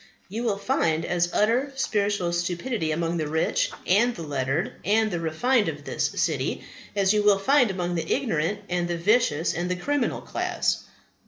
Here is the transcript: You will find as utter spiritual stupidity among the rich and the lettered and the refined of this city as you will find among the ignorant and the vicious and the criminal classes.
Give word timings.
You 0.29 0.41
will 0.45 0.57
find 0.57 1.05
as 1.05 1.31
utter 1.31 1.71
spiritual 1.75 2.33
stupidity 2.33 2.89
among 2.91 3.17
the 3.17 3.27
rich 3.27 3.69
and 3.85 4.15
the 4.15 4.23
lettered 4.23 4.73
and 4.83 5.11
the 5.11 5.19
refined 5.19 5.67
of 5.67 5.83
this 5.83 6.07
city 6.19 6.63
as 6.95 7.13
you 7.13 7.21
will 7.21 7.37
find 7.37 7.69
among 7.69 7.93
the 7.93 8.11
ignorant 8.11 8.61
and 8.67 8.87
the 8.87 8.97
vicious 8.97 9.53
and 9.53 9.69
the 9.69 9.75
criminal 9.75 10.21
classes. 10.21 10.85